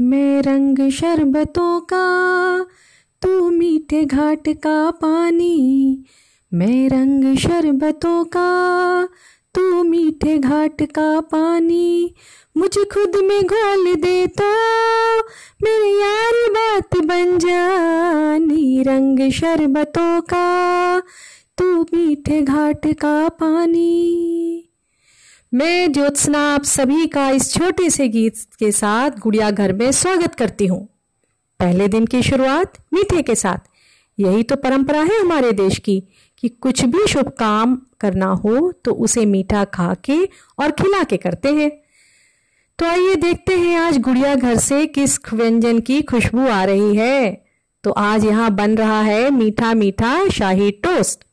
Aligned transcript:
मैं 0.00 0.42
रंग 0.42 0.90
शरबतों 0.90 1.80
का, 1.80 2.06
तू 3.22 3.50
मीठे 3.50 4.04
घाट 4.04 4.48
का 4.48 4.90
पानी। 4.90 6.04
मैं 6.54 6.88
रंग 6.88 7.36
शरबतों 7.36 8.24
का, 8.24 8.50
तू 9.54 9.82
मीठे 9.82 10.38
घाट 10.38 10.82
का 10.82 11.20
पानी। 11.20 12.14
मुझे 12.56 12.84
खुद 12.84 13.16
में 13.24 13.42
घोल 13.42 13.94
दे 13.94 14.26
तो 14.26 14.52
मेरे 15.62 15.90
यार 16.00 16.50
बात 16.50 16.96
बन 16.96 17.38
जानी। 17.38 18.82
रंग 18.82 19.30
शरबतों 19.30 20.20
का, 20.20 21.00
तू 21.58 21.82
मीठे 21.82 22.42
घाट 22.42 22.86
का 22.86 23.28
पानी। 23.28 24.37
मैं 25.52 25.92
ज्योत्सना 25.92 26.38
आप 26.54 26.62
सभी 26.62 27.06
का 27.06 27.28
इस 27.30 27.52
छोटे 27.52 27.88
से 27.90 28.06
गीत 28.08 28.38
के 28.58 28.70
साथ 28.72 29.10
गुड़िया 29.18 29.50
घर 29.50 29.72
में 29.72 29.90
स्वागत 29.92 30.34
करती 30.34 30.66
हूँ। 30.66 30.80
पहले 31.60 31.86
दिन 31.88 32.06
की 32.06 32.22
शुरुआत 32.22 32.72
मीठे 32.94 33.22
के 33.22 33.34
साथ। 33.34 33.58
यही 34.18 34.42
तो 34.42 34.56
परंपरा 34.56 35.00
है 35.00 35.20
हमारे 35.20 35.52
देश 35.52 35.78
की 35.78 36.02
कि 36.38 36.48
कुछ 36.48 36.84
भी 36.84 37.06
शुभ 37.06 37.28
काम 37.28 37.76
करना 38.00 38.26
हो 38.26 38.70
तो 38.84 38.92
उसे 38.94 39.24
मीठा 39.26 39.64
खा 39.64 39.92
के 40.04 40.22
और 40.58 40.70
खिला 40.70 41.02
के 41.02 41.16
करते 41.16 41.52
हैं। 41.52 41.70
तो 42.78 42.86
आइए 42.86 43.14
देखते 43.14 43.54
हैं 43.54 43.78
आज 43.78 43.98
गुड़िया 43.98 44.34
घर 44.34 44.56
से 44.58 44.84
किस 44.86 45.18
व्यंजन 45.32 45.80
की 45.80 46.00
खुशबू 46.02 46.46
आ 46.48 46.62
रही 46.64 46.96
है। 46.96 47.30
तो 47.84 47.90
आज 47.90 48.24
यहाँ 48.24 48.50
बन 48.50 48.76
रहा 48.76 49.00
है 49.02 49.30
मीठा 49.30 49.72
मीठा 49.74 50.28
शाही 50.28 50.70
टोस्ट। 50.70 51.24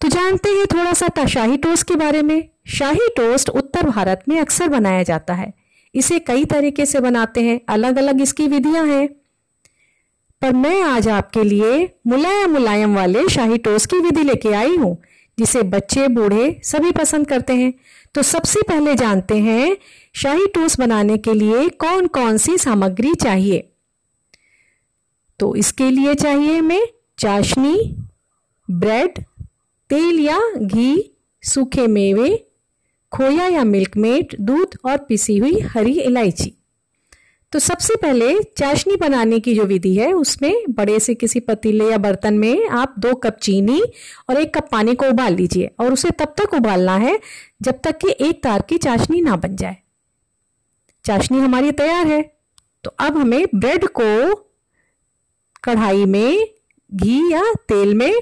तो 0.00 0.08
जानते 0.08 0.50
हैं 0.50 0.66
थोड़ा 0.66 0.92
सा 0.92 1.26
शाही 1.26 1.56
टोस्ट 1.56 1.88
के 1.88 1.96
बारे 1.96 2.22
में? 2.22 2.48
शाही 2.66 3.08
टोस्ट 3.16 3.48
उत्तर 3.48 3.86
भारत 3.86 4.22
में 4.28 4.40
अक्सर 4.40 4.68
बनाया 4.68 5.02
जाता 5.02 5.34
है। 5.34 5.54
इसे 5.94 6.18
कई 6.18 6.44
तरीके 6.44 6.86
से 6.86 7.00
बनाते 7.00 7.40
हैं। 7.40 7.60
अलग 7.68 7.98
अलग 7.98 8.20
इसकी 8.20 8.46
विधियाँ 8.46 8.86
हैं। 8.86 9.08
पर 10.42 10.52
मैं 10.52 10.82
आज 10.82 11.08
आपके 11.08 11.44
लिए 11.44 11.94
मुलायम 12.06 12.50
मुलायम 12.50 12.96
वाले 12.96 13.28
शाही 13.28 13.58
टोस्ट 13.58 13.90
की 13.90 13.96
विधि 13.96 14.22
लेके 14.22 14.48
आई 14.48 14.76
हूँ, 14.76 15.02
जिसे 15.38 15.62
बच्चे, 15.62 16.08
बूढ़े 16.08 16.60
सभी 16.64 16.90
पसंद 16.92 17.28
करते 17.28 17.52
हैं। 17.52 17.74
तो 18.14 18.22
सबसे 18.22 18.60
पहले 18.62 18.94
जानते 18.94 19.38
हैं 19.38 19.76
शाही 20.14 20.46
टोस्ट 20.46 20.78
बनाने 20.78 21.18
के 21.18 21.34
लिए 21.34 21.68
कौन 21.68 22.06
कौन 22.06 22.36
सी 22.36 22.58
सामग्री 22.58 23.14
चाहिए। 23.14 23.70
तो 25.40 25.56
इसके 25.56 25.90
लिए 25.90 26.14
चाहिए 26.14 26.58
हमें 26.58 26.86
चाशनी 27.18 27.96
ब्रेड 28.70 29.24
तेल 29.90 30.20
या 30.20 30.40
घी, 30.56 31.16
सूखे 31.42 31.86
मेवे, 31.86 32.46
खोया 33.12 33.46
या 33.46 33.64
मिल्क 33.64 33.96
मेड 33.96 34.36
दूध 34.40 34.78
और 34.84 34.96
पिसी 34.98 35.38
हुई 35.38 35.60
हरी 35.60 36.00
इलायची। 36.00 36.54
तो 37.52 37.58
सबसे 37.58 37.96
पहले 37.96 38.42
चाशनी 38.42 38.96
बनाने 38.96 39.40
की 39.40 39.54
जो 39.54 39.62
विधि 39.62 39.94
है, 39.94 40.12
उसमें 40.12 40.64
बड़े 40.70 41.00
से 41.00 41.14
किसी 41.14 41.40
पतीले 41.40 41.90
या 41.90 41.98
बर्तन 41.98 42.34
में 42.34 42.68
आप 42.68 42.94
दो 42.98 43.14
कप 43.14 43.36
चीनी 43.42 43.82
और 44.30 44.36
एक 44.36 44.58
कप 44.58 44.68
पानी 44.72 44.94
को 44.94 45.06
उबाल 45.06 45.34
लीजिए 45.34 45.70
और 45.80 45.92
उसे 45.92 46.10
तब 46.10 46.34
तक 46.38 46.54
उबालना 46.54 46.96
है 46.96 47.20
जब 47.62 47.80
तक 47.84 47.98
कि 47.98 48.16
एक 48.20 48.42
तार 48.42 48.62
की 48.68 48.78
चाशनी 48.78 49.20
ना 49.20 49.36
बन 49.36 49.56
जाए। 49.56 49.76
चाशनी 51.04 51.38
हमारी 51.38 51.72
तैयार 51.72 52.06
है। 52.06 52.36
तो 52.84 52.90
अब 52.98 53.16
हमें 53.16 53.46
ब्रेड 53.54 53.84
को 53.84 54.34
कढ़ाई 55.64 56.04
में, 56.04 56.48
घी 56.94 57.32
या 57.32 57.52
तेल 57.68 57.94
में 57.94 58.14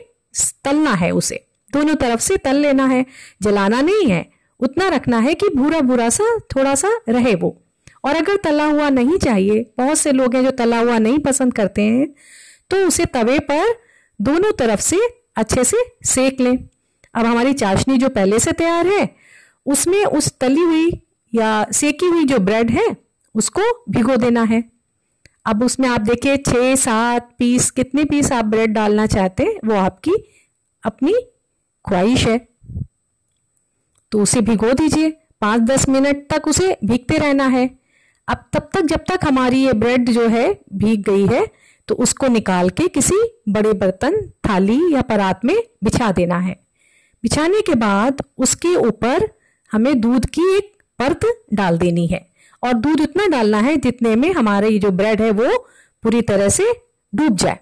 तलना 0.65 0.95
है 0.95 1.11
उसे। 1.11 1.47
दोनों 1.73 1.95
तरफ़ 1.95 2.21
से 2.21 2.37
तल 2.37 2.57
लेना 2.57 2.87
है, 2.87 3.05
जलाना 3.43 3.81
नहीं 3.81 4.07
है। 4.07 4.27
उतना 4.61 4.89
रखना 4.89 5.19
है 5.19 5.35
कि 5.35 5.49
भूरा 5.49 5.81
भूरा 5.81 6.09
सा 6.09 6.25
थोड़ा 6.51 6.75
सा 6.75 6.91
रहे 7.09 7.35
वो। 7.35 7.59
और 8.05 8.17
अगर 8.17 8.37
तला 8.37 8.65
हुआ 8.65 8.89
नहीं 8.91 9.19
चाहिए, 9.19 9.61
बहुत 9.79 9.99
से 9.99 10.13
लोग 10.13 10.35
हैं 10.35 10.43
जो 10.45 10.51
तला 10.51 10.79
हुआ 10.79 10.99
नहीं 10.99 11.19
पसंद 11.19 11.55
करते 11.55 11.83
हैं 11.83 12.07
तो 12.71 12.77
उसे 12.87 13.05
तवे 13.07 13.39
पर 13.41 13.75
दोनों 14.21 14.53
तरफ़ 14.53 14.81
से 14.81 14.99
अच्छे 15.37 15.65
से 15.65 15.77
सेक 16.05 16.41
लें। 16.41 16.57
अब 17.15 17.25
हमारी 17.27 17.53
चाशनी 17.53 17.97
जो 17.99 18.09
पहले 18.09 18.39
से 18.39 18.53
तैयार 18.53 18.87
है, 18.87 19.09
उसमें 19.67 20.05
उस 20.05 20.31
तली 20.39 20.61
हुई 20.61 20.91
या 21.33 21.67
सेकी 21.73 22.07
हुई 22.07 22.25
जो 22.25 22.39
ब्रेड 22.39 22.71
है, 22.71 22.87
उसको 23.35 23.63
भिगो 23.91 24.17
देना 24.17 24.43
है। 24.43 24.63
अब 25.47 25.63
उसमें 25.65 25.89
आप 25.89 26.01
देखिए 26.01 26.37
छः 26.37 26.75
सात 26.77 27.29
पीस, 27.39 27.71
कितने 27.71 28.05
पीस 28.05 28.33
आप 28.33 28.45
ब्रेड 28.45 28.73
डालना 28.73 29.07
चाहते 29.07 29.43
हैं, 29.43 29.55
वो 29.65 29.75
आपकी 29.75 30.13
अपनी 30.85 31.15
ख्वाहिश 31.85 32.27
है। 32.27 32.39
तो 34.13 34.23
उसे 34.23 34.41
भिगो 34.41 34.73
दीजिए। 34.73 35.11
पाँच 35.41 35.61
दस 35.61 35.89
मिनट 35.89 36.27
तक 36.31 36.49
उसे 36.49 36.77
भीगते 36.85 37.19
रहना 37.19 37.47
है। 37.47 37.69
अब 38.29 38.45
तब 38.53 38.69
तक 38.75 38.83
जब 38.83 39.05
तक 39.09 39.25
हमारी 39.25 39.65
ये 39.65 39.73
ब्रेड 39.73 40.11
जो 40.11 40.27
है 40.29 40.53
भीग 40.73 41.03
गई 41.03 41.27
है 41.27 41.47
तो 41.89 41.95
उसको 41.95 42.29
निकाल 42.29 42.69
के 42.71 42.87
किसी 42.89 43.17
बड़े 43.49 43.73
बर्तन, 43.73 44.21
थाली 44.49 44.79
या 44.95 45.01
परात 45.03 45.45
में 45.45 45.57
बिछा 45.85 46.11
देना 46.13 46.39
है। 46.39 46.57
बिछाने 47.25 47.61
के 47.61 47.75
बाद 47.75 48.23
उसके 48.39 48.75
ऊपर 48.79 49.29
हमें 49.71 50.01
दूध 50.01 50.27
की 50.27 50.43
एक 50.57 50.73
परत 50.99 51.27
डाल 51.55 51.79
देनी 51.79 52.07
है। 52.07 52.27
और 52.63 52.73
दूध 52.75 53.01
उतना 53.01 53.27
डालना 53.27 53.59
है 53.59 53.77
जितने 53.77 54.15
में 54.17 54.33
हमारे 54.33 54.69
ये 54.69 54.79
जो 54.79 54.91
ब्रेड 54.91 55.23
है 55.23 55.31
वो 55.31 55.57
पूरी 56.05 56.23
तरह 56.23 56.49
से 56.49 56.73
डूब 57.13 57.37
जाए। 57.37 57.59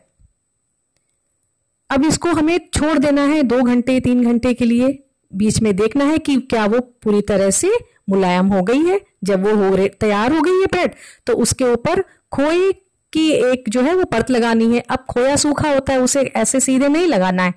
अब 1.91 2.05
इसको 2.05 2.29
हमें 2.29 2.59
छोड़ 2.75 2.99
देना 2.99 3.23
है 3.23 3.43
दो 3.43 3.63
घंटे, 3.63 3.99
तीन 4.01 4.25
घंटे 4.25 4.55
के 4.55 4.65
लिए। 4.65 4.99
बीच 5.33 5.61
में 5.63 5.75
देखना 5.77 6.05
है 6.05 6.19
कि 6.19 6.37
क्या 6.51 6.65
वो 6.67 6.81
पूरी 7.03 7.21
तरह 7.23 7.51
से 7.51 7.71
मुलायम 8.09 8.47
हो 8.47 8.63
गई 8.63 8.85
है। 8.85 9.01
जब 9.25 9.47
वो 9.47 9.55
हो 9.55 9.75
रहे, 9.77 9.89
तैयार 9.89 10.33
हो 10.33 10.41
गई 10.41 10.61
है 10.61 10.67
ब्रेड 10.67 10.95
तो 11.27 11.33
उसके 11.33 11.65
ऊपर 11.65 12.03
खोए 12.33 12.73
की 13.13 13.29
एक 13.31 13.69
जो 13.69 13.81
है 13.81 13.95
वो 13.95 14.05
परत 14.05 14.31
लगानी 14.31 14.75
है। 14.75 14.81
अब 14.81 15.05
खोया 15.11 15.37
सूखा 15.37 15.73
होता 15.75 15.93
है, 15.93 16.01
उसे 16.01 16.21
ऐसे 16.37 16.61
सीधे 16.61 16.89
नहीं 16.89 17.07
लगाना 17.07 17.43
है। 17.43 17.55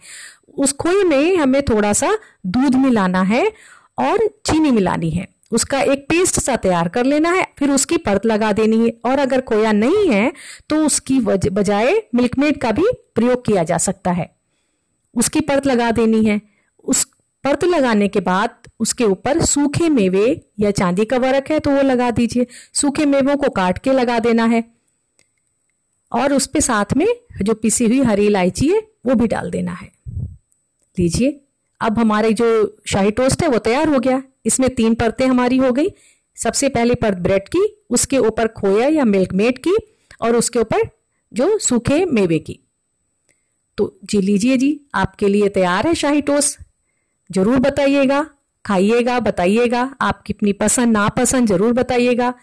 उस 0.58 0.74
खोए 0.74 1.04
में 1.04 1.38
हमें 1.38 1.62
थोड़ा 1.62 1.94
सा 1.94 2.18
दूध 2.46 2.76
मिलाना 2.76 3.22
है 3.22 3.46
और 4.00 4.28
चीनी 4.46 4.72
मिलानी 4.72 5.10
है। 5.10 5.28
उसका 5.54 5.82
एक 5.82 6.06
पेस्ट 6.10 6.40
सा 6.40 6.56
तैयार 6.56 6.88
कर 6.90 7.06
लेना 7.06 7.32
है, 7.32 7.48
फिर 7.60 7.72
उसकी 7.72 7.98
परत 7.98 8.26
लगा 8.26 8.52
देनी 8.52 8.78
है। 8.86 8.94
और 9.06 9.20
अगर 9.20 9.42
खोया 9.42 9.72
नहीं 9.72 10.08
है 10.10 10.32
तो 10.70 10.86
उसकी 10.86 11.20
बजाय 11.20 11.94
मिल्कमेड 12.16 12.58
का 12.58 12.72
भी 12.72 12.86
प्रयोग 13.16 13.46
किया 13.46 13.64
जा 13.64 13.78
सकता 13.78 14.12
है। 14.12 14.30
उसकी 15.16 15.42
परत 15.42 15.66
लगा 15.68 15.92
देनी 15.92 16.24
है। 16.26 16.42
उस 16.84 17.04
परत 17.44 17.64
लगाने 17.64 18.08
के 18.08 18.20
बाद 18.20 18.50
उसके 18.80 19.04
ऊपर 19.04 19.42
सूखे 19.42 19.90
मेवे 19.90 20.42
या 20.60 20.72
चांदी 20.72 21.06
का 21.06 21.18
वरक 21.18 21.52
है 21.52 21.60
तो 21.60 21.72
वो 21.72 21.82
लगा 21.82 22.12
दीजिए। 22.12 22.48
सूखे 22.74 23.06
मेवों 23.06 23.38
को 23.38 23.50
काट 23.50 23.78
के 23.78 23.92
लगा 23.92 24.20
देना 24.20 24.46
है। 24.46 24.64
और 26.12 26.34
उस 26.34 26.48
पे 26.48 26.62
साथ 26.62 26.94
में 26.98 27.08
जो 27.42 27.54
पिसी 27.54 27.86
हुई 27.86 28.02
हरी 28.02 28.26
इलायची 28.26 28.68
है, 28.68 28.80
वो 29.06 29.16
भी 29.16 29.28
डाल 29.28 29.52
देना 29.52 29.72
है। 29.72 29.92
लीजिए। 30.98 31.43
अब 31.84 32.00
हमारे 32.00 32.32
जो 32.34 32.48
शाही 32.88 33.12
टोस्ट 33.12 33.44
है, 33.44 33.50
वो 33.50 33.58
तैयार 33.58 33.88
हो 33.88 34.00
गया। 34.00 34.22
इसमें 34.46 34.70
तीन 34.76 34.96
परतें 34.96 35.26
हमारी 35.28 35.58
हो 35.58 35.72
गई। 35.72 35.90
सबसे 36.38 36.70
पहली 36.70 36.96
परत 36.96 37.18
ब्रेड 37.18 37.48
की, 37.48 37.68
उसके 37.90 38.18
ऊपर 38.18 38.48
खोया 38.48 38.88
या 38.88 39.06
मिल्क 39.06 39.34
मेड 39.34 39.58
की 39.58 39.76
और 40.22 40.36
उसके 40.36 40.60
ऊपर 40.60 40.90
जो 41.32 41.58
सूखे 41.58 42.06
मेवे 42.06 42.40
की। 42.40 42.60
तो 43.78 43.98
जी 44.04 44.22
लीजिए 44.22 44.58
जी, 44.58 44.80
आपके 44.96 45.28
लिए 45.28 45.50
तैयार 45.50 45.88
है 45.88 45.94
शाही 45.96 46.22
टोस्ट। 46.22 46.60
ज़रूर 47.30 47.60
बताइएगा, 47.60 48.26
खाइएगा, 48.66 49.20
बताइएगा। 49.20 49.82
आपकी 50.02 50.34
अपनी 50.34 50.54
पसंद, 50.54 50.92
नापसंद, 50.92 51.48
ज़रूर 51.48 51.74
बताइएगा। 51.74 52.34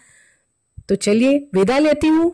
तो 0.89 0.95
चलिए 0.95 1.37
विदा 1.53 1.77
लेती 1.79 2.07
हूँ। 2.07 2.33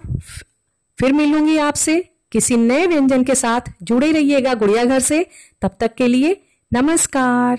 फिर 0.97 1.13
मिलूँगी 1.13 1.57
आपसे। 1.57 2.03
किसी 2.31 2.57
नए 2.57 2.85
व्यंजन 2.87 3.23
के 3.23 3.35
साथ 3.35 3.71
जुड़े 3.83 4.11
रहिएगा 4.11 4.53
गुड़िया 4.53 4.83
घर 4.85 4.99
से। 4.99 5.25
तब 5.61 5.77
तक 5.79 5.93
के 5.95 6.07
लिए 6.07 6.35
नमस्कार। 6.71 7.55